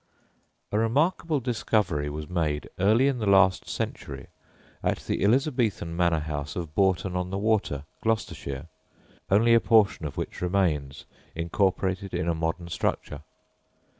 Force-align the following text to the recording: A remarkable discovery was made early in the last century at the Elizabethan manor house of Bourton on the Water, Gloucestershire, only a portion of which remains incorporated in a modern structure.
A 0.71 0.79
remarkable 0.79 1.39
discovery 1.39 2.09
was 2.09 2.27
made 2.27 2.67
early 2.79 3.07
in 3.07 3.19
the 3.19 3.27
last 3.27 3.69
century 3.69 4.29
at 4.81 4.97
the 5.01 5.21
Elizabethan 5.23 5.95
manor 5.95 6.21
house 6.21 6.55
of 6.55 6.73
Bourton 6.73 7.15
on 7.15 7.29
the 7.29 7.37
Water, 7.37 7.83
Gloucestershire, 8.01 8.67
only 9.29 9.53
a 9.53 9.59
portion 9.59 10.07
of 10.07 10.17
which 10.17 10.41
remains 10.41 11.05
incorporated 11.35 12.15
in 12.15 12.27
a 12.27 12.33
modern 12.33 12.67
structure. 12.69 13.21